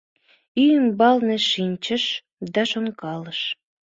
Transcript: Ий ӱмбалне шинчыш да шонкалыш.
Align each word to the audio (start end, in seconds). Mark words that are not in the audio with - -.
Ий 0.61 0.71
ӱмбалне 0.79 1.37
шинчыш 1.49 2.03
да 2.53 2.61
шонкалыш. 2.71 3.39